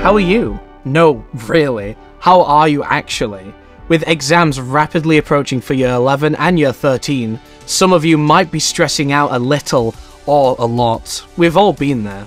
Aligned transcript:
How 0.00 0.14
are 0.14 0.18
you? 0.20 0.58
No, 0.86 1.22
really. 1.46 1.94
How 2.20 2.40
are 2.40 2.66
you 2.66 2.82
actually? 2.82 3.52
With 3.88 4.08
exams 4.08 4.58
rapidly 4.58 5.18
approaching 5.18 5.60
for 5.60 5.74
year 5.74 5.92
11 5.92 6.36
and 6.36 6.58
year 6.58 6.72
13, 6.72 7.38
some 7.66 7.92
of 7.92 8.02
you 8.02 8.16
might 8.16 8.50
be 8.50 8.60
stressing 8.60 9.12
out 9.12 9.30
a 9.30 9.38
little 9.38 9.94
or 10.24 10.56
a 10.58 10.64
lot. 10.64 11.22
We've 11.36 11.58
all 11.58 11.74
been 11.74 12.02
there. 12.02 12.26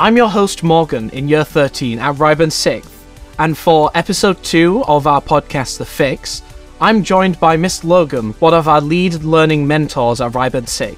I'm 0.00 0.16
your 0.16 0.28
host 0.28 0.64
Morgan 0.64 1.08
in 1.10 1.28
year 1.28 1.44
13 1.44 2.00
at 2.00 2.16
Ryburn 2.16 2.50
6th, 2.50 2.90
and 3.38 3.56
for 3.56 3.88
episode 3.94 4.42
2 4.42 4.82
of 4.86 5.06
our 5.06 5.22
podcast 5.22 5.78
The 5.78 5.86
Fix, 5.86 6.42
I'm 6.80 7.04
joined 7.04 7.38
by 7.38 7.56
Miss 7.56 7.84
Logan, 7.84 8.32
one 8.40 8.52
of 8.52 8.66
our 8.66 8.80
lead 8.80 9.22
learning 9.22 9.64
mentors 9.64 10.20
at 10.20 10.32
Ryburn 10.32 10.66
6th. 10.66 10.96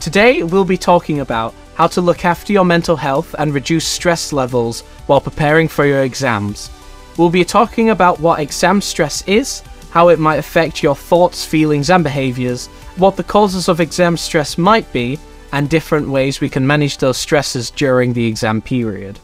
Today 0.00 0.42
we'll 0.42 0.64
be 0.64 0.76
talking 0.76 1.20
about 1.20 1.54
how 1.78 1.86
to 1.86 2.00
look 2.00 2.24
after 2.24 2.52
your 2.52 2.64
mental 2.64 2.96
health 2.96 3.36
and 3.38 3.54
reduce 3.54 3.86
stress 3.86 4.32
levels 4.32 4.80
while 5.06 5.20
preparing 5.20 5.68
for 5.68 5.86
your 5.86 6.02
exams. 6.02 6.70
We'll 7.16 7.30
be 7.30 7.44
talking 7.44 7.90
about 7.90 8.18
what 8.18 8.40
exam 8.40 8.80
stress 8.80 9.22
is, 9.28 9.62
how 9.92 10.08
it 10.08 10.18
might 10.18 10.40
affect 10.40 10.82
your 10.82 10.96
thoughts, 10.96 11.44
feelings, 11.44 11.88
and 11.88 12.02
behaviours, 12.02 12.66
what 12.96 13.16
the 13.16 13.22
causes 13.22 13.68
of 13.68 13.78
exam 13.78 14.16
stress 14.16 14.58
might 14.58 14.92
be, 14.92 15.20
and 15.52 15.70
different 15.70 16.08
ways 16.08 16.40
we 16.40 16.48
can 16.48 16.66
manage 16.66 16.98
those 16.98 17.16
stresses 17.16 17.70
during 17.70 18.12
the 18.12 18.26
exam 18.26 18.60
period. 18.60 19.20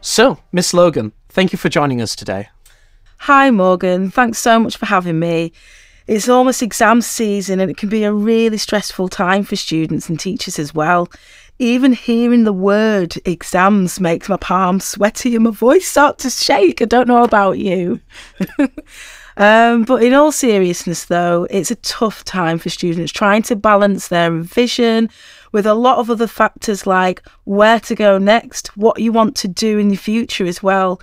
So, 0.00 0.38
Miss 0.52 0.72
Logan, 0.72 1.12
thank 1.28 1.52
you 1.52 1.58
for 1.58 1.68
joining 1.68 2.00
us 2.00 2.16
today. 2.16 2.48
Hi, 3.18 3.50
Morgan. 3.50 4.10
Thanks 4.10 4.38
so 4.38 4.58
much 4.58 4.78
for 4.78 4.86
having 4.86 5.18
me. 5.18 5.52
It's 6.06 6.28
almost 6.28 6.62
exam 6.62 7.02
season 7.02 7.58
and 7.58 7.70
it 7.70 7.76
can 7.76 7.88
be 7.88 8.04
a 8.04 8.12
really 8.12 8.58
stressful 8.58 9.08
time 9.08 9.42
for 9.42 9.56
students 9.56 10.08
and 10.08 10.18
teachers 10.18 10.58
as 10.58 10.72
well. 10.72 11.08
Even 11.58 11.94
hearing 11.94 12.44
the 12.44 12.52
word 12.52 13.14
exams 13.24 13.98
makes 13.98 14.28
my 14.28 14.36
palms 14.36 14.84
sweaty 14.84 15.34
and 15.34 15.44
my 15.44 15.50
voice 15.50 15.88
start 15.88 16.18
to 16.18 16.30
shake. 16.30 16.80
I 16.80 16.84
don't 16.84 17.08
know 17.08 17.24
about 17.24 17.58
you. 17.58 18.00
um, 19.38 19.84
but 19.84 20.02
in 20.02 20.12
all 20.12 20.30
seriousness, 20.30 21.06
though, 21.06 21.46
it's 21.50 21.70
a 21.70 21.76
tough 21.76 22.24
time 22.24 22.58
for 22.58 22.68
students 22.68 23.10
trying 23.10 23.42
to 23.44 23.56
balance 23.56 24.08
their 24.08 24.30
vision 24.30 25.08
with 25.50 25.66
a 25.66 25.74
lot 25.74 25.98
of 25.98 26.10
other 26.10 26.26
factors 26.26 26.86
like 26.86 27.26
where 27.44 27.80
to 27.80 27.94
go 27.94 28.18
next, 28.18 28.76
what 28.76 29.00
you 29.00 29.10
want 29.10 29.34
to 29.36 29.48
do 29.48 29.78
in 29.78 29.88
the 29.88 29.96
future 29.96 30.44
as 30.44 30.62
well. 30.62 31.00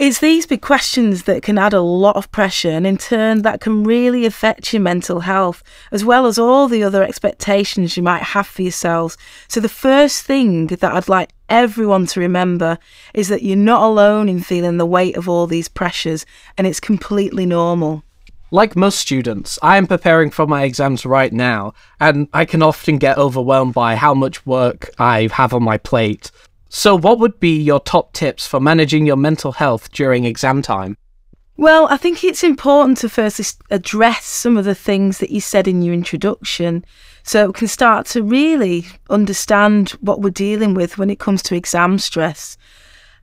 It's 0.00 0.20
these 0.20 0.46
big 0.46 0.62
questions 0.62 1.24
that 1.24 1.42
can 1.42 1.58
add 1.58 1.74
a 1.74 1.82
lot 1.82 2.16
of 2.16 2.32
pressure, 2.32 2.70
and 2.70 2.86
in 2.86 2.96
turn, 2.96 3.42
that 3.42 3.60
can 3.60 3.84
really 3.84 4.24
affect 4.24 4.72
your 4.72 4.80
mental 4.80 5.20
health, 5.20 5.62
as 5.92 6.06
well 6.06 6.24
as 6.24 6.38
all 6.38 6.68
the 6.68 6.82
other 6.82 7.02
expectations 7.02 7.98
you 7.98 8.02
might 8.02 8.22
have 8.22 8.46
for 8.46 8.62
yourselves. 8.62 9.18
So, 9.46 9.60
the 9.60 9.68
first 9.68 10.22
thing 10.22 10.68
that 10.68 10.82
I'd 10.84 11.10
like 11.10 11.34
everyone 11.50 12.06
to 12.06 12.20
remember 12.20 12.78
is 13.12 13.28
that 13.28 13.42
you're 13.42 13.58
not 13.58 13.82
alone 13.82 14.30
in 14.30 14.40
feeling 14.40 14.78
the 14.78 14.86
weight 14.86 15.18
of 15.18 15.28
all 15.28 15.46
these 15.46 15.68
pressures, 15.68 16.24
and 16.56 16.66
it's 16.66 16.80
completely 16.80 17.44
normal. 17.44 18.02
Like 18.50 18.74
most 18.74 19.00
students, 19.00 19.58
I 19.62 19.76
am 19.76 19.86
preparing 19.86 20.30
for 20.30 20.46
my 20.46 20.62
exams 20.62 21.04
right 21.04 21.30
now, 21.30 21.74
and 22.00 22.26
I 22.32 22.46
can 22.46 22.62
often 22.62 22.96
get 22.96 23.18
overwhelmed 23.18 23.74
by 23.74 23.96
how 23.96 24.14
much 24.14 24.46
work 24.46 24.88
I 24.98 25.28
have 25.30 25.52
on 25.52 25.62
my 25.62 25.76
plate. 25.76 26.30
So, 26.72 26.96
what 26.96 27.18
would 27.18 27.40
be 27.40 27.60
your 27.60 27.80
top 27.80 28.12
tips 28.12 28.46
for 28.46 28.60
managing 28.60 29.04
your 29.04 29.16
mental 29.16 29.50
health 29.50 29.90
during 29.90 30.24
exam 30.24 30.62
time? 30.62 30.96
Well, 31.56 31.88
I 31.90 31.96
think 31.96 32.22
it's 32.22 32.44
important 32.44 32.98
to 32.98 33.08
first 33.08 33.60
address 33.72 34.24
some 34.24 34.56
of 34.56 34.64
the 34.64 34.74
things 34.74 35.18
that 35.18 35.30
you 35.30 35.40
said 35.40 35.66
in 35.66 35.82
your 35.82 35.92
introduction 35.92 36.84
so 37.24 37.48
we 37.48 37.52
can 37.52 37.66
start 37.66 38.06
to 38.06 38.22
really 38.22 38.86
understand 39.10 39.90
what 40.00 40.22
we're 40.22 40.30
dealing 40.30 40.74
with 40.74 40.96
when 40.96 41.10
it 41.10 41.18
comes 41.18 41.42
to 41.42 41.56
exam 41.56 41.98
stress. 41.98 42.56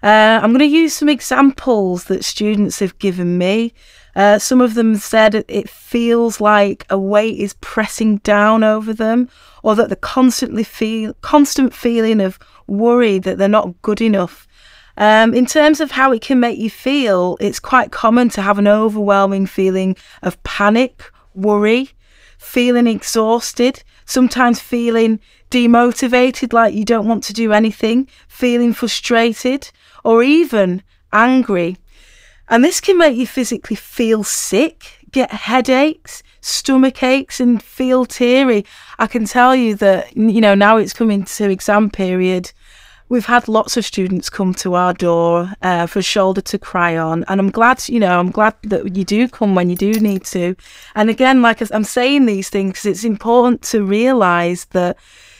Uh, 0.03 0.41
I'm 0.44 0.52
going 0.52 0.59
to 0.59 0.66
use 0.66 0.94
some 0.94 1.09
examples 1.09 2.03
that 2.03 2.25
students 2.25 2.80
have 2.80 3.00
given 3.00 3.38
me. 3.38 3.74
Uh, 4.18 4.40
some 4.40 4.62
of 4.62 4.74
them 4.74 4.96
said 4.96 5.46
it 5.48 5.70
feels 5.70 6.42
like 6.42 6.88
a 6.90 6.98
weight 6.98 7.38
is 7.38 7.54
pressing 7.62 8.18
down 8.18 8.64
over 8.64 8.92
them, 8.92 9.30
or 9.62 9.76
that 9.76 9.90
they 9.90 9.96
constantly 9.98 10.64
feel 10.64 11.14
constant 11.22 11.72
feeling 11.72 12.20
of 12.20 12.40
worry 12.66 13.20
that 13.20 13.38
they're 13.38 13.48
not 13.48 13.80
good 13.84 14.02
enough. 14.02 14.48
Um, 14.98 15.36
in 15.36 15.46
terms 15.46 15.80
of 15.80 15.92
how 15.92 16.12
it 16.12 16.24
can 16.24 16.40
make 16.40 16.58
you 16.58 16.72
feel, 16.72 17.38
it's 17.40 17.60
quite 17.60 17.92
common 17.92 18.30
to 18.30 18.42
have 18.42 18.58
an 18.58 18.68
overwhelming 18.68 19.46
feeling 19.46 19.96
of 20.24 20.42
panic, 20.42 21.12
worry, 21.36 21.92
feeling 22.40 22.88
exhausted, 22.88 23.84
sometimes 24.06 24.60
feeling 24.60 25.20
demotivated, 25.52 26.54
like 26.54 26.74
you 26.74 26.86
don't 26.86 27.08
want 27.08 27.24
to 27.26 27.34
do 27.34 27.54
anything, 27.54 28.08
feeling 28.28 28.74
frustrated, 28.74 29.70
or 30.04 30.24
even 30.24 30.82
angry. 31.14 31.78
And 32.50 32.63
this 32.63 32.80
can 32.80 32.97
make 32.97 33.18
you 33.18 33.28
physically 33.28 33.75
feel 33.75 34.24
sick, 34.24 35.06
get 35.12 35.31
headaches, 35.31 36.24
stomach 36.40 37.03
aches, 37.03 37.40
and 37.40 37.62
feel 37.62 38.06
teary. 38.06 38.66
I 38.97 39.08
can 39.08 39.25
tell 39.25 39.56
you 39.56 39.75
that, 39.75 40.16
you 40.16 40.40
know, 40.40 40.56
now 40.56 40.78
it's 40.78 40.94
coming 40.94 41.24
to 41.25 41.50
exam 41.50 41.90
period. 41.90 42.52
We've 43.09 43.25
had 43.25 43.47
lots 43.47 43.78
of 43.78 43.86
students 43.86 44.30
come 44.30 44.53
to 44.56 44.75
our 44.75 44.94
door 44.94 45.53
uh, 45.62 45.88
for 45.88 46.02
shoulder 46.02 46.41
to 46.41 46.59
cry 46.59 46.97
on, 46.97 47.24
and 47.30 47.40
I'm 47.40 47.52
glad, 47.52 47.88
you 47.88 48.02
know, 48.02 48.19
I'm 48.19 48.31
glad 48.31 48.56
that 48.63 48.97
you 48.97 49.06
do 49.06 49.30
come 49.30 49.56
when 49.56 49.69
you 49.69 49.78
do 49.78 49.94
need 49.94 50.25
to. 50.25 50.56
And 50.94 51.09
again, 51.09 51.41
like 51.41 51.62
I'm 51.72 51.86
saying 51.86 52.25
these 52.25 52.50
things, 52.50 52.86
it's 52.86 53.06
important 53.06 53.62
to 53.63 53.86
realise 53.86 54.66
that 54.66 54.97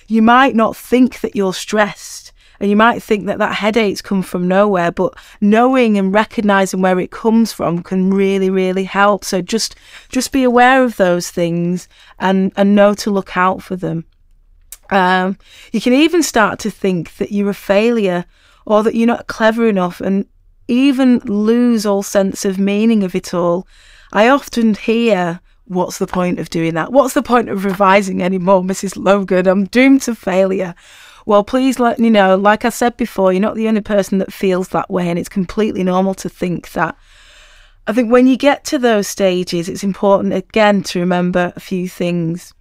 you 0.08 0.22
might 0.22 0.56
not 0.56 0.78
think 0.78 1.20
that 1.20 1.36
you're 1.36 1.54
stressed 1.54 2.27
and 2.60 2.70
you 2.70 2.76
might 2.76 3.04
think 3.04 3.26
that 3.26 3.40
that 3.40 3.56
headache's 3.56 4.02
come 4.02 4.22
from 4.22 4.48
nowhere, 4.48 4.92
but 4.92 5.14
knowing 5.42 5.98
and 5.98 6.14
recognizing 6.14 6.82
where 6.82 7.00
it 7.00 7.12
comes 7.12 7.54
from 7.54 7.84
can 7.84 8.12
really, 8.12 8.50
really 8.50 8.84
help. 8.84 9.24
So 9.24 9.42
just, 9.42 9.76
just 10.10 10.32
be 10.32 10.44
aware 10.44 10.84
of 10.84 10.98
those 10.98 11.30
things 11.30 11.88
and, 12.20 12.52
and 12.56 12.76
know 12.76 12.94
to 12.96 13.12
look 13.12 13.38
out 13.38 13.62
for 13.62 13.76
them. 13.76 14.06
Um, 14.90 15.38
you 15.72 15.82
can 15.82 15.94
even 15.94 16.24
start 16.24 16.60
to 16.60 16.72
think 16.72 17.18
that 17.18 17.32
you're 17.32 17.50
a 17.50 17.54
failure 17.54 18.26
or 18.66 18.84
that 18.84 18.96
you're 18.96 19.08
not 19.08 19.28
clever 19.28 19.68
enough 19.68 20.02
and 20.02 20.26
even 20.68 21.20
lose 21.20 21.86
all 21.86 22.04
sense 22.04 22.46
of 22.46 22.58
meaning 22.58 23.04
of 23.04 23.16
it 23.16 23.34
all. 23.34 23.68
I 24.12 24.30
often 24.30 24.76
hear, 24.76 25.42
What's 25.68 25.98
the 25.98 26.08
point 26.08 26.40
of 26.40 26.50
doing 26.50 26.76
that? 26.76 26.94
What's 26.94 27.14
the 27.14 27.22
point 27.22 27.50
of 27.50 27.66
revising 27.66 28.24
anymore, 28.24 28.62
Mrs. 28.62 28.96
Logan? 28.96 29.48
I'm 29.48 29.66
doomed 29.66 30.02
to 30.04 30.16
failure. 30.16 30.74
Well, 31.28 31.44
please 31.44 31.78
let 31.78 32.00
you 32.00 32.10
know, 32.10 32.38
like 32.38 32.64
I 32.64 32.70
said 32.70 32.96
before, 32.96 33.34
you're 33.34 33.42
not 33.42 33.56
the 33.56 33.68
only 33.68 33.82
person 33.82 34.20
that 34.20 34.32
feels 34.32 34.70
that 34.70 34.90
way, 34.90 35.10
and 35.10 35.20
it's 35.20 35.28
completely 35.28 35.84
normal 35.84 36.14
to 36.14 36.30
think 36.30 36.72
that. 36.72 36.98
I 37.86 37.92
think 37.92 38.10
when 38.10 38.28
you 38.28 38.38
get 38.38 38.64
to 38.66 38.80
those 38.80 39.10
stages, 39.10 39.68
it's 39.68 39.84
important 39.84 40.34
again 40.34 40.84
to 40.84 41.02
remember 41.02 41.52
a 41.54 41.60
few 41.60 41.90
things. 41.90 42.54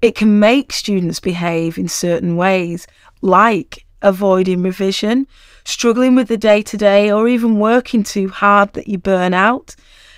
It 0.00 0.14
can 0.14 0.38
make 0.38 0.72
students 0.72 1.18
behave 1.18 1.76
in 1.76 1.88
certain 1.88 2.36
ways, 2.36 2.86
like 3.22 3.84
avoiding 4.02 4.62
revision, 4.62 5.26
struggling 5.64 6.14
with 6.14 6.28
the 6.28 6.36
day 6.36 6.62
to 6.62 6.76
day, 6.76 7.10
or 7.10 7.26
even 7.26 7.58
working 7.58 8.04
too 8.04 8.28
hard 8.28 8.72
that 8.74 8.86
you 8.86 8.98
burn 8.98 9.34
out. 9.34 9.74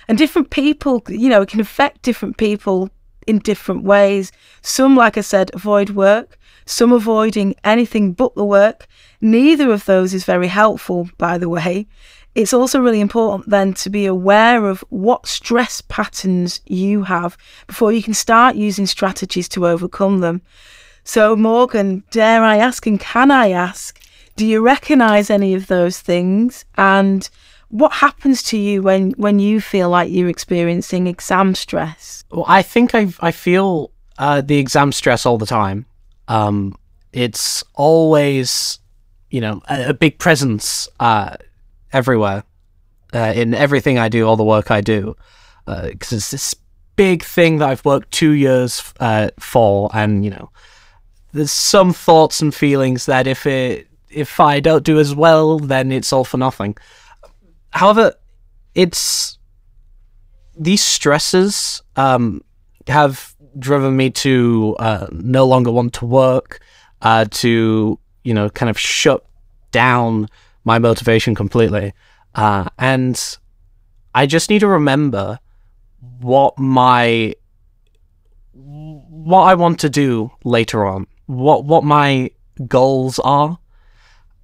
And 0.07 0.15
different 0.15 0.51
people, 0.51 1.01
you 1.07 1.27
know, 1.27 1.41
it 1.41 1.49
can 1.49 1.59
affect 1.59 2.03
different 2.03 2.37
people 2.37 2.91
in 3.25 3.39
different 3.39 3.83
ways. 3.83 4.31
Some, 4.61 4.95
like 4.95 5.17
I 5.17 5.21
said, 5.21 5.49
avoid 5.55 5.89
work, 5.89 6.37
some 6.67 6.91
avoiding 6.91 7.55
anything 7.63 8.13
but 8.13 8.35
the 8.35 8.45
work. 8.45 8.87
Neither 9.21 9.71
of 9.71 9.85
those 9.85 10.13
is 10.13 10.25
very 10.25 10.47
helpful, 10.47 11.09
by 11.17 11.37
the 11.37 11.49
way. 11.49 11.87
It's 12.35 12.53
also 12.53 12.79
really 12.79 13.01
important 13.01 13.49
then 13.49 13.73
to 13.75 13.89
be 13.89 14.05
aware 14.05 14.67
of 14.67 14.83
what 14.89 15.25
stress 15.25 15.81
patterns 15.81 16.61
you 16.67 17.03
have 17.03 17.35
before 17.65 17.91
you 17.91 18.03
can 18.03 18.13
start 18.13 18.55
using 18.55 18.85
strategies 18.85 19.49
to 19.49 19.65
overcome 19.65 20.19
them. 20.19 20.43
So, 21.03 21.35
Morgan, 21.35 22.03
dare 22.11 22.43
I 22.43 22.57
ask 22.57 22.85
and 22.85 22.99
can 22.99 23.31
I 23.31 23.49
ask, 23.49 23.99
do 24.35 24.45
you 24.45 24.61
recognize 24.61 25.29
any 25.29 25.55
of 25.55 25.65
those 25.65 25.99
things? 25.99 26.65
And 26.77 27.27
what 27.69 27.93
happens 27.93 28.43
to 28.43 28.57
you 28.57 28.83
when, 28.83 29.11
when 29.11 29.39
you 29.39 29.59
feel 29.59 29.89
like 29.89 30.11
you're 30.11 30.29
experiencing 30.29 31.07
exam 31.07 31.55
stress? 31.55 32.23
Well, 32.29 32.45
I 32.47 32.61
think 32.61 32.93
I, 32.93 33.07
I 33.19 33.31
feel 33.31 33.91
uh, 34.19 34.41
the 34.41 34.57
exam 34.57 34.91
stress 34.91 35.25
all 35.25 35.37
the 35.37 35.45
time. 35.45 35.85
Um, 36.27 36.75
it's 37.13 37.63
always, 37.73 38.79
you 39.29 39.41
know, 39.41 39.61
a, 39.69 39.89
a 39.89 39.93
big 39.93 40.19
presence 40.19 40.87
uh, 40.99 41.37
everywhere 41.93 42.43
uh, 43.13 43.33
in 43.35 43.53
everything 43.53 43.97
I 43.97 44.09
do, 44.09 44.27
all 44.27 44.35
the 44.35 44.43
work 44.43 44.71
I 44.71 44.81
do, 44.81 45.15
because 45.65 46.13
uh, 46.13 46.17
it's 46.17 46.31
this 46.31 46.55
big 46.95 47.23
thing 47.23 47.59
that 47.59 47.69
I've 47.69 47.85
worked 47.85 48.11
two 48.11 48.31
years 48.31 48.93
uh, 48.99 49.29
for, 49.39 49.89
and 49.93 50.25
you 50.25 50.31
know, 50.31 50.49
there's 51.31 51.51
some 51.51 51.93
thoughts 51.93 52.41
and 52.41 52.53
feelings 52.53 53.05
that 53.05 53.27
if 53.27 53.45
it 53.45 53.87
if 54.09 54.39
I 54.39 54.59
don't 54.59 54.83
do 54.83 54.99
as 54.99 55.13
well, 55.13 55.59
then 55.59 55.91
it's 55.91 56.13
all 56.13 56.23
for 56.23 56.37
nothing. 56.37 56.75
However, 57.71 58.13
it's 58.73 59.37
these 60.57 60.81
stresses 60.81 61.81
um, 61.95 62.41
have 62.87 63.35
driven 63.59 63.95
me 63.97 64.09
to 64.11 64.75
uh, 64.79 65.07
no 65.11 65.45
longer 65.45 65.71
want 65.71 65.93
to 65.93 66.05
work, 66.05 66.59
uh, 67.01 67.25
to 67.31 67.99
you 68.23 68.33
know, 68.33 68.49
kind 68.49 68.69
of 68.69 68.77
shut 68.77 69.25
down 69.71 70.27
my 70.65 70.79
motivation 70.79 71.33
completely. 71.33 71.93
Uh, 72.35 72.67
and 72.77 73.37
I 74.13 74.25
just 74.25 74.49
need 74.49 74.59
to 74.59 74.67
remember 74.67 75.39
what 76.19 76.59
my 76.59 77.33
what 78.51 79.43
I 79.43 79.55
want 79.55 79.79
to 79.79 79.89
do 79.89 80.31
later 80.43 80.85
on, 80.85 81.07
what 81.25 81.63
what 81.65 81.83
my 81.83 82.31
goals 82.67 83.19
are, 83.19 83.59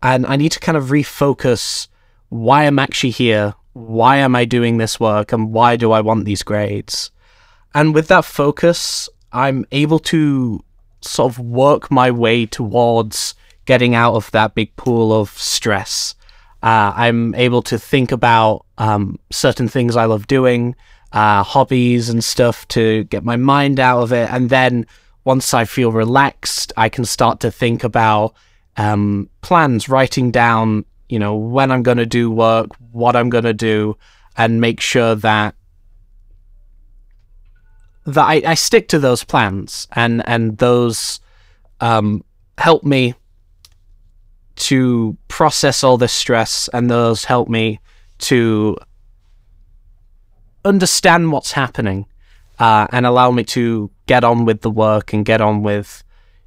and 0.01 0.25
I 0.25 0.35
need 0.35 0.53
to 0.53 0.59
kind 0.59 0.77
of 0.77 0.85
refocus 0.85 1.87
why 2.29 2.63
I'm 2.63 2.79
actually 2.79 3.11
here, 3.11 3.53
why 3.73 4.17
am 4.17 4.35
I 4.35 4.45
doing 4.45 4.77
this 4.77 4.99
work, 4.99 5.33
and 5.33 5.51
why 5.51 5.75
do 5.75 5.91
I 5.91 6.01
want 6.01 6.25
these 6.25 6.41
grades. 6.41 7.11
And 7.73 7.93
with 7.93 8.07
that 8.07 8.25
focus, 8.25 9.09
I'm 9.31 9.65
able 9.71 9.99
to 9.99 10.63
sort 11.01 11.33
of 11.33 11.39
work 11.39 11.91
my 11.91 12.11
way 12.11 12.45
towards 12.45 13.35
getting 13.65 13.95
out 13.95 14.15
of 14.15 14.29
that 14.31 14.55
big 14.55 14.75
pool 14.75 15.13
of 15.13 15.29
stress. 15.29 16.15
Uh, 16.61 16.93
I'm 16.95 17.35
able 17.35 17.61
to 17.63 17.77
think 17.77 18.11
about 18.11 18.65
um, 18.77 19.19
certain 19.31 19.67
things 19.67 19.95
I 19.95 20.05
love 20.05 20.27
doing, 20.27 20.75
uh, 21.11 21.43
hobbies 21.43 22.09
and 22.09 22.23
stuff 22.23 22.67
to 22.69 23.03
get 23.05 23.23
my 23.23 23.35
mind 23.35 23.79
out 23.79 24.01
of 24.01 24.13
it. 24.13 24.29
And 24.31 24.49
then 24.49 24.85
once 25.25 25.53
I 25.53 25.65
feel 25.65 25.91
relaxed, 25.91 26.71
I 26.77 26.89
can 26.89 27.05
start 27.05 27.39
to 27.41 27.51
think 27.51 27.83
about 27.83 28.33
um, 28.77 29.29
plans, 29.41 29.89
writing 29.89 30.31
down, 30.31 30.85
you 31.09 31.19
know, 31.19 31.35
when 31.35 31.71
I'm 31.71 31.83
going 31.83 31.97
to 31.97 32.05
do 32.05 32.31
work, 32.31 32.69
what 32.91 33.15
I'm 33.15 33.29
going 33.29 33.43
to 33.43 33.53
do, 33.53 33.97
and 34.37 34.61
make 34.61 34.79
sure 34.79 35.15
that 35.15 35.55
that 38.05 38.25
I, 38.25 38.41
I 38.45 38.53
stick 38.53 38.87
to 38.89 38.99
those 38.99 39.23
plans 39.23 39.87
and 39.93 40.27
and 40.27 40.57
those 40.57 41.19
um, 41.79 42.23
help 42.57 42.83
me 42.83 43.15
to 44.55 45.17
process 45.27 45.83
all 45.83 45.97
this 45.97 46.13
stress, 46.13 46.69
and 46.73 46.89
those 46.89 47.25
help 47.25 47.49
me 47.49 47.79
to 48.19 48.77
understand 50.63 51.31
what's 51.31 51.51
happening 51.51 52.05
uh, 52.59 52.87
and 52.91 53.05
allow 53.05 53.31
me 53.31 53.43
to 53.43 53.89
get 54.05 54.23
on 54.23 54.45
with 54.45 54.61
the 54.61 54.69
work 54.69 55.11
and 55.11 55.25
get 55.25 55.41
on 55.41 55.63
with, 55.63 56.03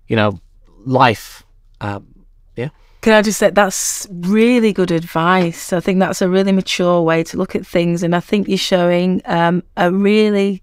you 0.07 0.17
know, 0.17 0.41
life. 0.85 1.45
Um, 1.81 2.25
yeah. 2.55 2.69
Can 3.03 3.13
I 3.13 3.23
just 3.23 3.39
say 3.39 3.51
that's 3.51 4.07
really 4.11 4.73
good 4.73 4.91
advice? 4.91 5.73
I 5.73 5.81
think 5.81 5.99
that's 5.99 6.23
a 6.23 6.29
really 6.29 6.53
mature 6.53 7.03
way 7.03 7.25
to 7.25 7.37
look 7.37 7.55
at 7.57 7.67
things, 7.67 8.03
and 8.03 8.15
I 8.15 8.21
think 8.21 8.49
you're 8.49 8.57
showing 8.57 9.21
um, 9.25 9.63
a 9.77 9.93
really 9.93 10.63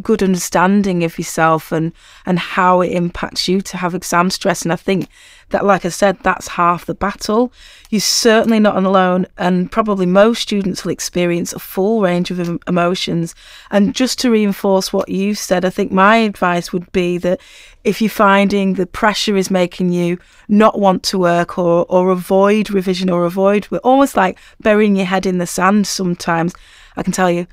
good 0.00 0.22
understanding 0.22 1.04
of 1.04 1.18
yourself 1.18 1.72
and 1.72 1.92
and 2.26 2.38
how 2.38 2.80
it 2.80 2.92
impacts 2.92 3.48
you 3.48 3.60
to 3.60 3.76
have 3.76 3.94
exam 3.94 4.30
stress. 4.30 4.62
And 4.62 4.72
I 4.72 4.76
think 4.76 5.08
that 5.50 5.64
like 5.64 5.84
I 5.84 5.88
said 5.88 6.18
that's 6.22 6.48
half 6.48 6.86
the 6.86 6.94
battle. 6.94 7.52
You're 7.90 8.00
certainly 8.00 8.60
not 8.60 8.76
alone 8.76 9.26
and 9.36 9.70
probably 9.70 10.06
most 10.06 10.42
students 10.42 10.84
will 10.84 10.92
experience 10.92 11.52
a 11.52 11.58
full 11.58 12.00
range 12.00 12.30
of 12.30 12.60
emotions. 12.66 13.34
And 13.70 13.94
just 13.94 14.18
to 14.20 14.30
reinforce 14.30 14.92
what 14.92 15.08
you 15.08 15.34
said 15.34 15.64
I 15.64 15.70
think 15.70 15.90
my 15.90 16.16
advice 16.16 16.72
would 16.72 16.90
be 16.92 17.18
that 17.18 17.40
if 17.84 18.00
you're 18.00 18.10
finding 18.10 18.74
the 18.74 18.86
pressure 18.86 19.36
is 19.36 19.50
making 19.50 19.90
you 19.92 20.18
not 20.48 20.78
want 20.78 21.02
to 21.04 21.18
work 21.18 21.58
or 21.58 21.86
or 21.88 22.10
avoid 22.10 22.70
revision 22.70 23.10
or 23.10 23.24
avoid 23.24 23.68
we're 23.70 23.78
almost 23.78 24.16
like 24.16 24.38
burying 24.60 24.96
your 24.96 25.06
head 25.06 25.26
in 25.26 25.38
the 25.38 25.46
sand 25.46 25.86
sometimes. 25.86 26.54
I 26.96 27.02
can 27.02 27.12
tell 27.12 27.30
you 27.30 27.46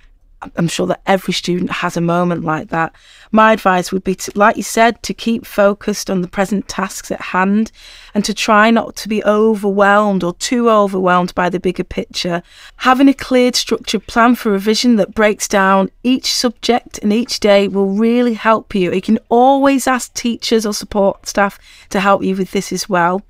I'm 0.55 0.67
sure 0.67 0.87
that 0.87 1.01
every 1.05 1.33
student 1.33 1.71
has 1.71 1.97
a 1.97 2.01
moment 2.01 2.43
like 2.43 2.69
that. 2.69 2.95
My 3.31 3.53
advice 3.53 3.91
would 3.91 4.03
be 4.03 4.15
to, 4.15 4.31
like 4.35 4.57
you 4.57 4.63
said, 4.63 5.01
to 5.03 5.13
keep 5.13 5.45
focused 5.45 6.09
on 6.09 6.21
the 6.21 6.27
present 6.27 6.67
tasks 6.67 7.09
at 7.11 7.21
hand 7.21 7.71
and 8.13 8.23
to 8.25 8.33
try 8.33 8.69
not 8.69 8.95
to 8.97 9.09
be 9.09 9.23
overwhelmed 9.23 10.23
or 10.23 10.33
too 10.33 10.69
overwhelmed 10.69 11.33
by 11.35 11.49
the 11.49 11.59
bigger 11.59 11.83
picture. 11.83 12.43
Having 12.77 13.09
a 13.09 13.13
cleared, 13.13 13.55
structured 13.55 14.05
plan 14.07 14.35
for 14.35 14.51
revision 14.51 14.97
that 14.97 15.15
breaks 15.15 15.47
down 15.47 15.89
each 16.03 16.33
subject 16.33 16.99
and 16.99 17.11
each 17.11 17.39
day 17.39 17.67
will 17.67 17.91
really 17.91 18.35
help 18.35 18.75
you. 18.75 18.93
You 18.93 19.01
can 19.01 19.19
always 19.29 19.87
ask 19.87 20.13
teachers 20.13 20.65
or 20.65 20.73
support 20.73 21.27
staff 21.27 21.57
to 21.89 21.99
help 21.99 22.23
you 22.23 22.35
with 22.35 22.51
this 22.51 22.71
as 22.71 22.87
well. 22.87 23.23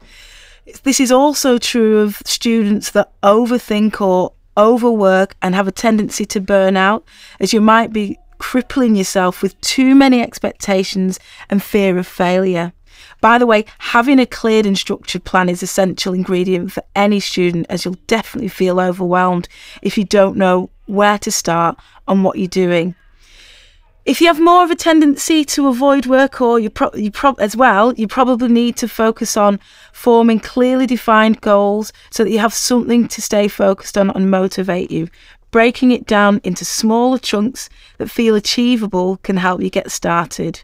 This 0.83 0.99
is 0.99 1.11
also 1.11 1.59
true 1.59 1.99
of 1.99 2.21
students 2.25 2.89
that 2.91 3.11
overthink 3.21 4.01
or 4.01 4.33
overwork 4.57 5.35
and 5.41 5.55
have 5.55 5.67
a 5.67 5.71
tendency 5.71 6.25
to 6.25 6.41
burn 6.41 6.77
out, 6.77 7.03
as 7.39 7.53
you 7.53 7.61
might 7.61 7.93
be 7.93 8.17
crippling 8.37 8.95
yourself 8.95 9.41
with 9.41 9.59
too 9.61 9.95
many 9.95 10.21
expectations 10.21 11.19
and 11.49 11.63
fear 11.63 11.97
of 11.97 12.07
failure. 12.07 12.73
By 13.21 13.37
the 13.37 13.45
way, 13.45 13.65
having 13.79 14.19
a 14.19 14.25
cleared 14.25 14.65
and 14.65 14.77
structured 14.77 15.23
plan 15.23 15.49
is 15.49 15.63
essential 15.63 16.13
ingredient 16.13 16.71
for 16.71 16.83
any 16.95 17.19
student 17.19 17.65
as 17.69 17.85
you'll 17.85 17.97
definitely 18.07 18.49
feel 18.49 18.79
overwhelmed 18.79 19.47
if 19.81 19.97
you 19.97 20.03
don't 20.03 20.37
know 20.37 20.69
where 20.85 21.17
to 21.19 21.31
start 21.31 21.77
and 22.07 22.23
what 22.23 22.37
you're 22.37 22.47
doing. 22.47 22.95
If 24.05 24.21
you 24.21 24.27
have 24.27 24.39
more 24.39 24.63
of 24.63 24.69
a 24.69 24.75
tendency 24.75 25.43
to 25.45 25.67
avoid 25.67 26.05
work 26.05 26.39
or 26.39 26.59
you, 26.59 26.69
pro- 26.69 26.93
you 26.93 27.09
pro- 27.09 27.33
as 27.39 27.57
well, 27.57 27.91
you 27.93 28.07
probably 28.07 28.49
need 28.49 28.77
to 28.77 28.87
focus 28.87 29.35
on 29.35 29.59
forming 29.93 30.39
clearly 30.39 30.85
defined 30.85 31.41
goals 31.41 31.91
so 32.11 32.23
that 32.23 32.29
you 32.29 32.37
have 32.37 32.53
something 32.53 33.07
to 33.07 33.19
stay 33.19 33.47
focused 33.47 33.97
on 33.97 34.11
and 34.11 34.29
motivate 34.29 34.91
you. 34.91 35.07
Breaking 35.49 35.89
it 35.89 36.05
down 36.05 36.39
into 36.43 36.63
smaller 36.63 37.17
chunks 37.17 37.67
that 37.97 38.11
feel 38.11 38.35
achievable 38.35 39.17
can 39.23 39.37
help 39.37 39.63
you 39.63 39.71
get 39.71 39.89
started. 39.89 40.61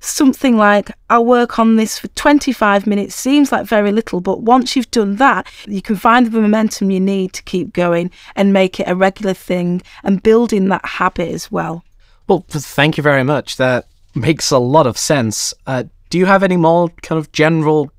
Something 0.00 0.56
like, 0.56 0.90
I'll 1.10 1.26
work 1.26 1.58
on 1.58 1.76
this 1.76 1.98
for 1.98 2.08
25 2.08 2.86
minutes 2.86 3.14
seems 3.14 3.52
like 3.52 3.66
very 3.66 3.92
little, 3.92 4.22
but 4.22 4.40
once 4.40 4.76
you've 4.76 4.90
done 4.90 5.16
that, 5.16 5.46
you 5.66 5.82
can 5.82 5.96
find 5.96 6.26
the 6.26 6.40
momentum 6.40 6.90
you 6.90 7.00
need 7.00 7.34
to 7.34 7.42
keep 7.42 7.74
going 7.74 8.10
and 8.34 8.54
make 8.54 8.80
it 8.80 8.88
a 8.88 8.94
regular 8.94 9.34
thing 9.34 9.82
and 10.02 10.22
building 10.22 10.68
that 10.68 10.86
habit 10.86 11.28
as 11.28 11.52
well. 11.52 11.84
Well, 12.28 12.44
thank 12.48 12.96
you 12.98 13.02
very 13.02 13.24
much. 13.24 13.56
That 13.56 13.86
makes 14.14 14.50
a 14.50 14.58
lot 14.58 14.86
of 14.86 14.98
sense. 14.98 15.54
Uh, 15.66 15.84
do 16.10 16.18
you 16.18 16.26
have 16.26 16.42
any 16.42 16.56
more 16.56 16.90
kind 17.02 17.18
of 17.18 17.32
general 17.32 17.90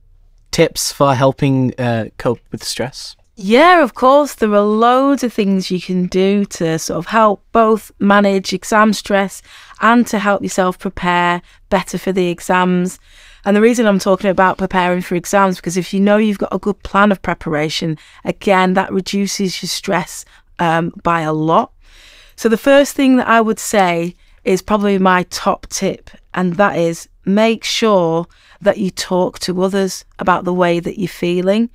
tips 0.51 0.91
for 0.91 1.15
helping 1.15 1.73
uh, 1.79 2.05
cope 2.17 2.39
with 2.51 2.63
stress? 2.63 3.15
Yeah, 3.35 3.81
of 3.83 3.95
course. 3.95 4.35
There 4.35 4.53
are 4.53 4.59
loads 4.61 5.23
of 5.23 5.33
things 5.33 5.71
you 5.71 5.81
can 5.81 6.07
do 6.07 6.45
to 6.45 6.77
sort 6.77 6.97
of 6.97 7.05
help 7.07 7.43
both 7.51 7.91
manage 7.99 8.53
exam 8.53 8.93
stress 8.93 9.41
and 9.81 10.05
to 10.07 10.19
help 10.19 10.43
yourself 10.43 10.77
prepare 10.77 11.41
better 11.69 11.97
for 11.97 12.11
the 12.11 12.27
exams. 12.27 12.99
And 13.45 13.55
the 13.55 13.61
reason 13.61 13.87
I'm 13.87 13.97
talking 13.97 14.29
about 14.29 14.57
preparing 14.57 15.01
for 15.01 15.15
exams 15.15 15.55
because 15.55 15.77
if 15.77 15.93
you 15.93 16.01
know 16.01 16.17
you've 16.17 16.37
got 16.37 16.53
a 16.53 16.59
good 16.59 16.83
plan 16.83 17.11
of 17.11 17.21
preparation, 17.21 17.97
again, 18.25 18.73
that 18.73 18.91
reduces 18.91 19.63
your 19.63 19.69
stress 19.69 20.25
um, 20.59 20.91
by 21.01 21.21
a 21.21 21.33
lot. 21.33 21.71
So, 22.35 22.49
the 22.49 22.57
first 22.57 22.95
thing 22.95 23.17
that 23.17 23.27
I 23.27 23.41
would 23.41 23.59
say 23.59 24.15
is 24.43 24.61
probably 24.61 24.97
my 24.97 25.23
top 25.23 25.67
tip, 25.67 26.09
and 26.33 26.55
that 26.55 26.77
is 26.77 27.09
make 27.25 27.63
sure 27.63 28.25
that 28.61 28.77
you 28.77 28.89
talk 28.89 29.39
to 29.39 29.63
others 29.63 30.05
about 30.19 30.43
the 30.43 30.53
way 30.53 30.79
that 30.79 30.99
you're 30.99 31.07
feeling, 31.07 31.69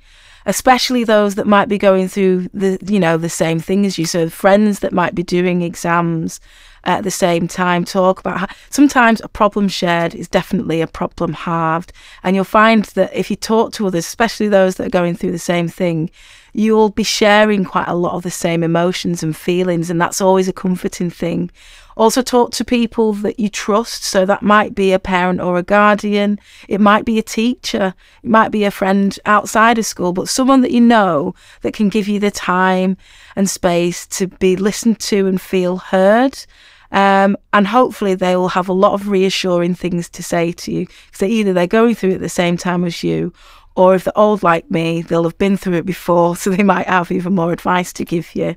especially 0.45 1.03
those 1.03 1.35
that 1.35 1.47
might 1.47 1.67
be 1.67 1.77
going 1.77 2.07
through 2.07 2.47
the 2.53 2.77
you 2.85 2.99
know 2.99 3.17
the 3.17 3.29
same 3.29 3.59
thing 3.59 3.85
as 3.85 3.97
you. 3.97 4.05
So 4.05 4.29
friends 4.29 4.79
that 4.79 4.93
might 4.93 5.15
be 5.15 5.23
doing 5.23 5.61
exams 5.61 6.39
at 6.83 7.03
the 7.03 7.11
same 7.11 7.47
time. 7.47 7.83
Talk 7.83 8.19
about 8.19 8.39
how 8.39 8.47
sometimes 8.69 9.21
a 9.21 9.27
problem 9.27 9.67
shared 9.67 10.13
is 10.13 10.27
definitely 10.27 10.81
a 10.81 10.87
problem 10.87 11.33
halved, 11.33 11.91
and 12.23 12.35
you'll 12.35 12.45
find 12.45 12.85
that 12.85 13.13
if 13.13 13.29
you 13.29 13.35
talk 13.35 13.73
to 13.73 13.87
others, 13.87 14.05
especially 14.05 14.47
those 14.47 14.75
that 14.75 14.87
are 14.87 14.91
going 15.01 15.15
through 15.15 15.31
the 15.31 15.39
same 15.39 15.67
thing, 15.67 16.09
you'll 16.55 16.89
be 16.89 17.03
sharing 17.03 17.65
quite 17.65 17.87
a 17.87 17.95
lot 17.95 18.13
of 18.13 18.23
the 18.23 18.31
same 18.31 18.63
emotions 18.63 19.21
and 19.21 19.35
feelings, 19.35 19.89
and 19.89 19.99
that's 19.99 20.21
always 20.21 20.47
a 20.47 20.53
comforting 20.53 21.09
thing. 21.09 21.51
Also, 21.97 22.21
talk 22.21 22.51
to 22.51 22.63
people 22.63 23.13
that 23.13 23.39
you 23.39 23.49
trust. 23.49 24.03
So, 24.03 24.25
that 24.25 24.41
might 24.41 24.73
be 24.73 24.93
a 24.93 24.99
parent 24.99 25.41
or 25.41 25.57
a 25.57 25.63
guardian, 25.63 26.39
it 26.69 26.79
might 26.79 27.03
be 27.03 27.19
a 27.19 27.23
teacher, 27.23 27.93
it 28.23 28.29
might 28.29 28.49
be 28.49 28.63
a 28.63 28.71
friend 28.71 29.17
outside 29.25 29.77
of 29.77 29.85
school, 29.85 30.13
but 30.13 30.29
someone 30.29 30.61
that 30.61 30.71
you 30.71 30.81
know 30.81 31.35
that 31.61 31.73
can 31.73 31.89
give 31.89 32.07
you 32.07 32.19
the 32.21 32.31
time 32.31 32.95
and 33.35 33.49
space 33.49 34.07
to 34.07 34.27
be 34.27 34.55
listened 34.55 34.99
to 35.01 35.27
and 35.27 35.41
feel 35.41 35.77
heard. 35.77 36.45
Um, 36.91 37.35
and 37.51 37.67
hopefully 37.67 38.15
they 38.15 38.37
will 38.37 38.49
have 38.49 38.69
a 38.69 38.73
lot 38.73 38.93
of 38.93 39.09
reassuring 39.09 39.75
things 39.75 40.07
to 40.09 40.23
say 40.23 40.53
to 40.53 40.71
you 40.71 40.87
because 41.07 41.23
either 41.23 41.51
they're 41.51 41.67
going 41.67 41.95
through 41.95 42.11
it 42.11 42.15
at 42.15 42.21
the 42.21 42.29
same 42.29 42.55
time 42.55 42.85
as 42.85 43.03
you 43.03 43.33
or 43.75 43.95
if 43.95 44.05
they're 44.05 44.17
old 44.17 44.41
like 44.41 44.71
me, 44.71 45.01
they'll 45.01 45.23
have 45.23 45.37
been 45.37 45.57
through 45.57 45.73
it 45.73 45.85
before, 45.85 46.35
so 46.35 46.49
they 46.49 46.63
might 46.63 46.87
have 46.87 47.11
even 47.11 47.35
more 47.35 47.51
advice 47.51 47.93
to 47.93 48.05
give 48.05 48.35
you. 48.35 48.55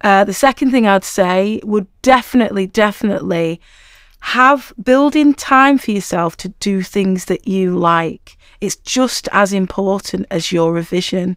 Uh, 0.00 0.24
the 0.24 0.34
second 0.34 0.70
thing 0.70 0.86
I'd 0.86 1.04
say 1.04 1.60
would 1.64 1.86
definitely, 2.02 2.66
definitely 2.66 3.60
have 4.20 4.72
building 4.82 5.34
time 5.34 5.78
for 5.78 5.90
yourself 5.90 6.36
to 6.38 6.48
do 6.60 6.82
things 6.82 7.26
that 7.26 7.46
you 7.46 7.76
like. 7.76 8.36
It's 8.60 8.76
just 8.76 9.28
as 9.32 9.52
important 9.52 10.26
as 10.30 10.52
your 10.52 10.72
revision. 10.72 11.36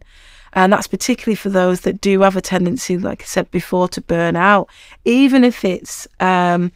And 0.53 0.73
that's 0.73 0.87
particularly 0.87 1.35
for 1.35 1.49
those 1.49 1.81
that 1.81 2.01
do 2.01 2.21
have 2.21 2.35
a 2.35 2.41
tendency, 2.41 2.97
like 2.97 3.21
I 3.21 3.25
said 3.25 3.51
before, 3.51 3.87
to 3.89 4.01
burn 4.01 4.35
out. 4.35 4.69
Even 5.05 5.43
if 5.43 5.63
it's 5.63 6.07
um, 6.19 6.71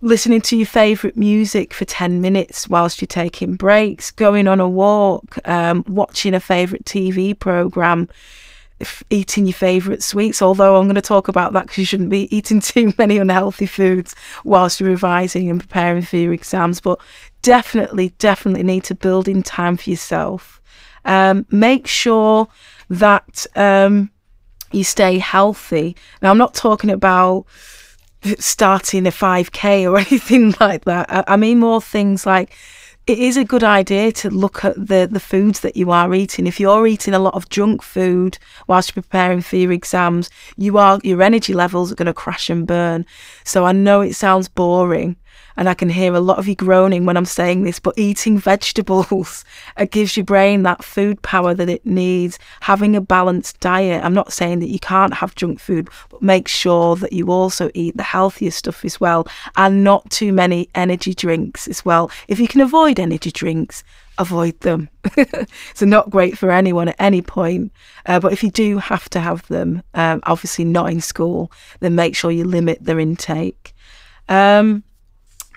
listening 0.00 0.40
to 0.40 0.56
your 0.56 0.66
favourite 0.66 1.16
music 1.16 1.74
for 1.74 1.84
10 1.84 2.20
minutes 2.20 2.68
whilst 2.68 3.00
you're 3.00 3.06
taking 3.06 3.56
breaks, 3.56 4.10
going 4.10 4.46
on 4.46 4.60
a 4.60 4.68
walk, 4.68 5.38
um, 5.48 5.84
watching 5.88 6.34
a 6.34 6.40
favourite 6.40 6.84
TV 6.84 7.38
programme, 7.38 8.08
eating 9.10 9.46
your 9.46 9.54
favourite 9.54 10.02
sweets. 10.02 10.40
Although 10.40 10.76
I'm 10.76 10.86
going 10.86 10.94
to 10.94 11.02
talk 11.02 11.26
about 11.26 11.52
that 11.52 11.64
because 11.64 11.78
you 11.78 11.84
shouldn't 11.84 12.10
be 12.10 12.34
eating 12.34 12.60
too 12.62 12.92
many 12.96 13.18
unhealthy 13.18 13.66
foods 13.66 14.14
whilst 14.44 14.80
you're 14.80 14.88
revising 14.88 15.50
and 15.50 15.60
preparing 15.60 16.02
for 16.02 16.16
your 16.16 16.32
exams. 16.32 16.80
But 16.80 17.00
definitely, 17.42 18.10
definitely 18.18 18.62
need 18.62 18.84
to 18.84 18.94
build 18.94 19.26
in 19.26 19.42
time 19.42 19.76
for 19.76 19.90
yourself. 19.90 20.60
Um, 21.04 21.46
make 21.50 21.86
sure 21.86 22.48
that 22.90 23.46
um, 23.56 24.10
you 24.70 24.84
stay 24.84 25.18
healthy. 25.18 25.96
Now, 26.22 26.30
I'm 26.30 26.38
not 26.38 26.54
talking 26.54 26.90
about 26.90 27.46
starting 28.38 29.06
a 29.06 29.10
5k 29.10 29.90
or 29.90 29.98
anything 30.08 30.54
like 30.60 30.84
that. 30.84 31.06
I, 31.28 31.36
mean 31.36 31.58
more 31.58 31.80
things 31.80 32.26
like 32.26 32.54
it 33.06 33.18
is 33.18 33.38
a 33.38 33.44
good 33.44 33.64
idea 33.64 34.12
to 34.12 34.28
look 34.28 34.64
at 34.64 34.74
the, 34.76 35.08
the 35.10 35.20
foods 35.20 35.60
that 35.60 35.76
you 35.76 35.90
are 35.90 36.14
eating. 36.14 36.46
If 36.46 36.60
you're 36.60 36.86
eating 36.86 37.14
a 37.14 37.18
lot 37.18 37.34
of 37.34 37.48
junk 37.48 37.82
food 37.82 38.38
whilst 38.66 38.94
you're 38.94 39.02
preparing 39.02 39.40
for 39.40 39.56
your 39.56 39.72
exams, 39.72 40.28
you 40.56 40.76
are 40.76 41.00
your 41.02 41.22
energy 41.22 41.54
levels 41.54 41.90
are 41.90 41.94
going 41.94 42.06
to 42.06 42.12
crash 42.12 42.50
and 42.50 42.66
burn. 42.66 43.06
So 43.44 43.64
I 43.64 43.72
know 43.72 44.02
it 44.02 44.14
sounds 44.14 44.48
boring, 44.48 45.16
and 45.56 45.68
I 45.68 45.74
can 45.74 45.88
hear 45.88 46.14
a 46.14 46.20
lot 46.20 46.38
of 46.38 46.46
you 46.46 46.54
groaning 46.54 47.04
when 47.04 47.16
I'm 47.16 47.24
saying 47.24 47.64
this, 47.64 47.80
but 47.80 47.94
eating 47.96 48.38
vegetables 48.52 49.44
it 49.76 49.90
gives 49.90 50.16
your 50.16 50.24
brain 50.24 50.62
that 50.62 50.84
food 50.84 51.20
power 51.22 51.54
that 51.54 51.68
it 51.68 51.84
needs. 51.84 52.38
Having 52.60 52.96
a 52.96 53.00
balanced 53.00 53.60
diet. 53.60 54.04
I'm 54.04 54.14
not 54.14 54.32
saying 54.32 54.60
that 54.60 54.68
you 54.68 54.78
can't 54.78 55.14
have 55.14 55.34
junk 55.34 55.60
food, 55.60 55.88
but 56.10 56.22
make 56.22 56.48
sure 56.48 56.96
that 56.96 57.12
you 57.12 57.30
also 57.30 57.70
eat 57.74 57.96
the 57.96 58.02
healthier 58.02 58.50
stuff 58.50 58.84
as 58.84 59.00
well, 59.00 59.26
and 59.56 59.82
not 59.82 60.08
too 60.10 60.32
many 60.32 60.68
energy 60.74 61.14
drinks 61.14 61.66
as 61.68 61.84
well. 61.84 62.10
If 62.28 62.38
you 62.38 62.48
can 62.48 62.60
avoid 62.60 63.00
energy 63.00 63.30
drinks, 63.30 63.82
avoid 64.18 64.58
them. 64.60 64.88
so 65.74 65.86
not 65.86 66.10
great 66.10 66.36
for 66.36 66.50
anyone 66.50 66.88
at 66.88 66.96
any 66.98 67.22
point. 67.22 67.72
Uh, 68.06 68.20
but 68.20 68.32
if 68.32 68.42
you 68.42 68.50
do 68.50 68.78
have 68.78 69.08
to 69.10 69.20
have 69.20 69.46
them, 69.48 69.82
um, 69.94 70.20
obviously 70.24 70.64
not 70.64 70.90
in 70.90 71.00
school, 71.00 71.50
then 71.80 71.94
make 71.94 72.14
sure 72.14 72.30
you 72.30 72.44
limit 72.44 72.84
their 72.84 72.98
intake. 73.00 73.74
Um, 74.28 74.84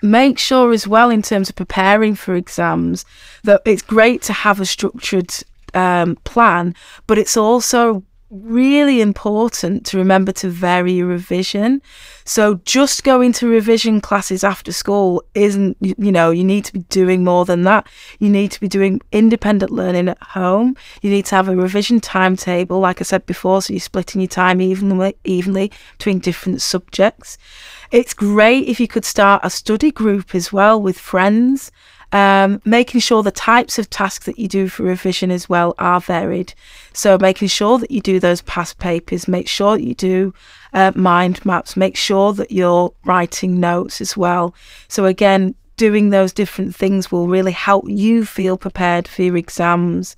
make 0.02 0.38
sure 0.38 0.72
as 0.72 0.86
well 0.86 1.10
in 1.10 1.22
terms 1.22 1.48
of 1.48 1.56
preparing 1.56 2.14
for 2.14 2.34
exams 2.34 3.04
that 3.44 3.62
it's 3.64 3.82
great 3.82 4.22
to 4.22 4.32
have 4.32 4.60
a 4.60 4.66
structured 4.66 5.30
um, 5.74 6.16
plan, 6.24 6.74
but 7.06 7.18
it's 7.18 7.36
also 7.36 8.02
really 8.32 9.02
important 9.02 9.84
to 9.84 9.98
remember 9.98 10.32
to 10.32 10.48
vary 10.48 10.94
your 10.94 11.06
revision. 11.06 11.82
So 12.24 12.54
just 12.64 13.04
going 13.04 13.32
to 13.34 13.46
revision 13.46 14.00
classes 14.00 14.42
after 14.42 14.72
school 14.72 15.22
isn't, 15.34 15.76
you 15.80 16.10
know, 16.10 16.30
you 16.30 16.42
need 16.42 16.64
to 16.64 16.72
be 16.72 16.80
doing 16.80 17.24
more 17.24 17.44
than 17.44 17.62
that. 17.64 17.86
You 18.20 18.30
need 18.30 18.50
to 18.52 18.60
be 18.60 18.68
doing 18.68 19.02
independent 19.12 19.70
learning 19.70 20.08
at 20.08 20.22
home. 20.22 20.76
You 21.02 21.10
need 21.10 21.26
to 21.26 21.34
have 21.34 21.48
a 21.48 21.56
revision 21.56 22.00
timetable, 22.00 22.80
like 22.80 23.02
I 23.02 23.04
said 23.04 23.26
before, 23.26 23.60
so 23.60 23.74
you're 23.74 23.80
splitting 23.80 24.22
your 24.22 24.28
time 24.28 24.62
evenly, 24.62 25.14
evenly 25.24 25.70
between 25.98 26.18
different 26.18 26.62
subjects. 26.62 27.36
It's 27.90 28.14
great 28.14 28.66
if 28.66 28.80
you 28.80 28.88
could 28.88 29.04
start 29.04 29.44
a 29.44 29.50
study 29.50 29.92
group 29.92 30.34
as 30.34 30.50
well 30.50 30.80
with 30.80 30.98
friends. 30.98 31.70
Um, 32.12 32.60
making 32.66 33.00
sure 33.00 33.22
the 33.22 33.30
types 33.30 33.78
of 33.78 33.88
tasks 33.88 34.26
that 34.26 34.38
you 34.38 34.46
do 34.46 34.68
for 34.68 34.82
revision 34.82 35.30
as 35.30 35.48
well 35.48 35.74
are 35.78 35.98
varied. 35.98 36.52
So 36.92 37.16
making 37.18 37.48
sure 37.48 37.78
that 37.78 37.90
you 37.90 38.02
do 38.02 38.20
those 38.20 38.42
past 38.42 38.78
papers, 38.78 39.26
make 39.26 39.48
sure 39.48 39.78
you 39.78 39.94
do 39.94 40.34
uh, 40.74 40.92
mind 40.94 41.44
maps, 41.46 41.74
make 41.74 41.96
sure 41.96 42.34
that 42.34 42.52
you're 42.52 42.92
writing 43.06 43.60
notes 43.60 44.02
as 44.02 44.14
well. 44.14 44.54
So 44.88 45.06
again, 45.06 45.54
doing 45.76 46.10
those 46.10 46.34
different 46.34 46.76
things 46.76 47.10
will 47.10 47.28
really 47.28 47.52
help 47.52 47.88
you 47.88 48.26
feel 48.26 48.58
prepared 48.58 49.08
for 49.08 49.22
your 49.22 49.36
exams. 49.38 50.14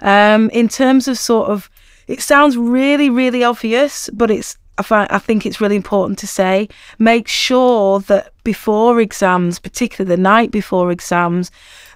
Um, 0.00 0.50
in 0.50 0.68
terms 0.68 1.08
of 1.08 1.18
sort 1.18 1.50
of, 1.50 1.68
it 2.06 2.20
sounds 2.20 2.56
really, 2.56 3.10
really 3.10 3.42
obvious, 3.42 4.08
but 4.12 4.30
it's 4.30 4.56
I, 4.78 4.82
find, 4.82 5.10
I 5.10 5.18
think 5.18 5.46
it's 5.46 5.60
really 5.60 5.76
important 5.76 6.18
to 6.20 6.26
say 6.26 6.68
make 6.98 7.28
sure 7.28 8.00
that 8.00 8.32
before 8.42 9.00
exams, 9.00 9.58
particularly 9.58 10.14
the 10.14 10.20
night 10.20 10.50
before 10.50 10.90
exams, 10.90 11.50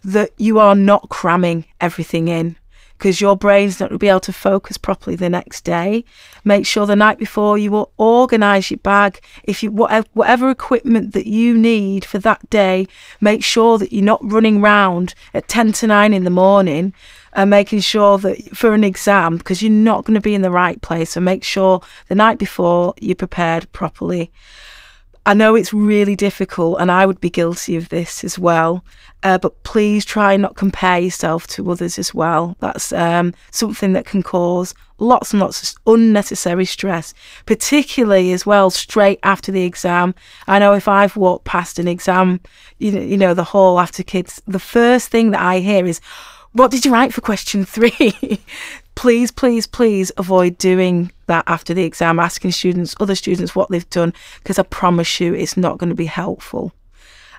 that 0.05 0.31
you 0.39 0.59
are 0.59 0.75
not 0.75 1.09
cramming 1.09 1.65
everything 1.81 2.29
in 2.29 2.57
because 2.99 3.21
your 3.21 3.37
brain's 3.37 3.79
not 3.79 3.91
going 3.91 3.99
to 3.99 4.03
be 4.03 4.09
able 4.09 4.19
to 4.19 4.33
focus 4.33 4.77
properly 4.77 5.15
the 5.15 5.31
next 5.31 5.63
day. 5.63 6.05
Make 6.45 6.67
sure 6.67 6.85
the 6.85 6.97
night 6.97 7.19
before 7.19 7.57
you 7.57 7.71
will 7.71 7.93
organise 7.97 8.73
your 8.73 8.79
bag. 8.79 9.21
If 9.45 9.63
you 9.63 9.71
whatever, 9.71 10.07
whatever 10.15 10.51
equipment 10.51 11.13
that 11.13 11.27
you 11.27 11.57
need 11.57 12.05
for 12.05 12.19
that 12.19 12.51
day, 12.51 12.89
make 13.21 13.45
sure 13.45 13.79
that 13.79 13.93
you're 13.93 14.05
not 14.05 14.21
running 14.23 14.61
round 14.61 15.15
at 15.33 15.49
ten 15.49 15.73
to 15.75 15.87
nine 15.87 16.13
in 16.13 16.25
the 16.25 16.31
morning 16.31 16.93
and 17.39 17.51
making 17.51 17.79
sure 17.79 18.19
that 18.19 18.37
for 18.57 18.75
an 18.75 18.83
exam 18.83 19.37
because 19.37 19.63
you're 19.63 19.71
not 19.71 20.05
going 20.05 20.17
to 20.17 20.21
be 20.21 20.35
in 20.35 20.43
the 20.43 20.51
right 20.51 20.83
place. 20.83 21.13
So 21.13 21.21
make 21.21 21.45
sure 21.45 21.81
the 22.09 22.17
night 22.17 22.37
before 22.37 22.95
you're 23.01 23.15
prepared 23.15 23.71
properly. 23.71 24.33
I 25.25 25.35
know 25.35 25.55
it's 25.55 25.73
really 25.73 26.17
difficult, 26.17 26.81
and 26.81 26.91
I 26.91 27.07
would 27.07 27.21
be 27.21 27.31
guilty 27.31 27.77
of 27.77 27.91
this 27.91 28.25
as 28.25 28.41
well. 28.41 28.85
Uh, 29.23 29.39
but 29.39 29.63
please 29.63 30.05
try 30.05 30.33
and 30.33 30.43
not 30.43 30.57
compare 30.57 30.99
yourself 30.99 31.47
to 31.49 31.71
others 31.71 31.97
as 31.97 32.13
well. 32.13 32.57
That's 32.59 32.93
um, 32.93 33.35
something 33.53 33.93
that 33.93 34.07
can 34.07 34.25
cause 34.25 34.75
lots 34.99 35.33
and 35.33 35.39
lots 35.39 35.63
of 35.63 35.79
unnecessary 35.87 36.65
stress, 36.65 37.15
particularly 37.47 38.33
as 38.33 38.47
well 38.47 38.71
straight 38.71 39.21
after 39.23 39.53
the 39.53 39.63
exam. 39.63 40.13
I 40.49 40.59
know 40.59 40.73
if 40.73 40.89
I've 40.89 41.17
walked 41.17 41.45
past 41.45 41.79
an 41.79 41.87
exam, 41.87 42.41
you 42.79 42.91
know, 42.91 43.01
you 43.01 43.17
know 43.17 43.35
the 43.35 43.45
hall 43.45 43.79
after 43.79 44.03
kids, 44.03 44.43
the 44.49 44.59
first 44.59 45.11
thing 45.11 45.31
that 45.31 45.41
I 45.41 45.61
hear 45.61 45.87
is, 45.87 46.01
"What 46.53 46.71
did 46.71 46.85
you 46.85 46.93
write 46.93 47.13
for 47.15 47.21
question 47.21 47.65
three? 47.65 48.41
please, 48.95 49.31
please, 49.31 49.67
please 49.69 50.11
avoid 50.17 50.59
doing 50.59 51.13
that 51.27 51.45
after 51.47 51.73
the 51.73 51.85
exam, 51.85 52.19
asking 52.19 52.51
students, 52.51 52.97
other 52.99 53.15
students, 53.15 53.55
what 53.55 53.71
they've 53.71 53.89
done, 53.91 54.13
because 54.43 54.59
I 54.59 54.65
promise 54.65 55.21
you 55.21 55.35
it's 55.35 55.57
not 55.57 55.79
going 55.79 55.91
to 55.91 55.95
be 55.95 56.07
helpful. 56.07 56.73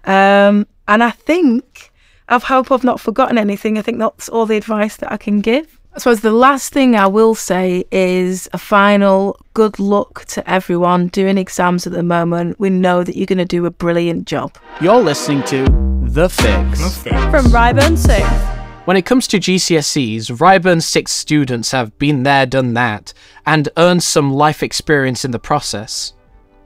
Um, 0.06 0.66
and 0.88 1.04
I 1.04 1.12
think, 1.12 1.92
I 2.30 2.39
hope 2.39 2.72
I've 2.72 2.86
not 2.86 3.01
forgotten 3.01 3.38
anything. 3.38 3.78
I 3.78 3.82
think 3.82 4.00
that's 4.00 4.30
all 4.30 4.46
the 4.46 4.56
advice 4.56 4.96
that 4.98 5.12
I 5.12 5.18
can 5.18 5.42
give. 5.42 5.80
I 5.94 6.00
suppose 6.00 6.22
the 6.22 6.32
last 6.32 6.72
thing 6.72 6.96
I 6.96 7.08
will 7.08 7.36
say 7.36 7.84
is 7.92 8.48
a 8.54 8.58
final 8.58 9.38
good 9.54 9.80
luck 9.80 10.24
to 10.28 10.50
everyone 10.50 11.08
doing 11.08 11.38
exams 11.38 11.86
at 11.86 11.92
the 11.92 12.04
moment. 12.04 12.58
We 12.58 12.70
know 12.70 13.04
that 13.04 13.18
you're 13.18 13.25
going 13.25 13.39
to 13.39 13.46
do 13.46 13.66
a 13.66 13.72
brilliant 13.72 14.28
job. 14.28 14.56
You're 14.80 15.01
listening 15.01 15.44
to 15.46 15.66
The 16.04 16.30
Fix, 16.30 16.80
the 16.80 16.89
Fix. 16.89 17.16
from 17.25 17.51
Ryburn 17.51 17.98
6. 17.98 18.59
When 18.89 18.98
it 18.98 19.05
comes 19.05 19.27
to 19.27 19.38
GCSEs, 19.38 20.31
Ryburn 20.39 20.81
6 20.81 21.12
students 21.12 21.69
have 21.69 21.96
been 22.00 22.24
there, 22.24 22.48
done 22.48 22.74
that, 22.74 23.13
and 23.46 23.69
earned 23.77 24.01
some 24.01 24.34
life 24.34 24.63
experience 24.63 25.24
in 25.24 25.29
the 25.29 25.38
process. 25.38 26.13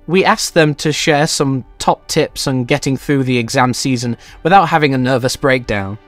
We 0.07 0.23
asked 0.23 0.53
them 0.53 0.73
to 0.75 0.93
share 0.93 1.27
some 1.27 1.65
top 1.79 2.07
tips 2.07 2.47
on 2.47 2.63
getting 2.63 2.95
through 2.95 3.23
the 3.25 3.37
exam 3.37 3.73
season 3.73 4.15
without 4.41 4.69
having 4.69 4.93
a 4.93 4.97
nervous 4.97 5.35
breakdown. 5.35 5.99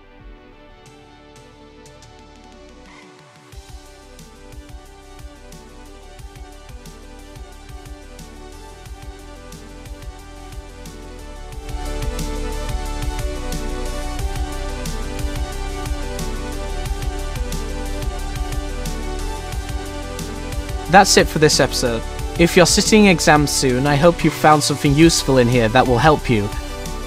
That's 20.90 21.18
it 21.18 21.28
for 21.28 21.40
this 21.40 21.60
episode. 21.60 22.02
If 22.40 22.56
you're 22.56 22.66
sitting 22.66 23.08
exams 23.08 23.52
soon, 23.52 23.88
I 23.88 23.96
hope 23.96 24.24
you 24.24 24.30
found 24.30 24.62
something 24.62 24.94
useful 24.94 25.38
in 25.38 25.48
here 25.48 25.70
that 25.70 25.88
will 25.88 25.98
help 25.98 26.30
you. 26.30 26.50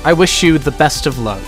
I 0.04 0.12
wish 0.12 0.42
you 0.42 0.58
the 0.58 0.70
best 0.72 1.06
of 1.06 1.18
luck. 1.18 1.42